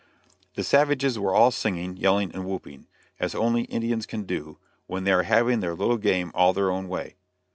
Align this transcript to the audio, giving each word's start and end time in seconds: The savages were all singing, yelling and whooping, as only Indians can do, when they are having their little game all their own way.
The 0.55 0.63
savages 0.63 1.19
were 1.19 1.35
all 1.35 1.51
singing, 1.51 1.95
yelling 1.95 2.33
and 2.33 2.43
whooping, 2.43 2.87
as 3.19 3.35
only 3.35 3.65
Indians 3.65 4.07
can 4.07 4.23
do, 4.23 4.57
when 4.87 5.03
they 5.03 5.11
are 5.11 5.21
having 5.21 5.59
their 5.59 5.75
little 5.75 5.99
game 5.99 6.31
all 6.33 6.53
their 6.53 6.71
own 6.71 6.87
way. 6.87 7.17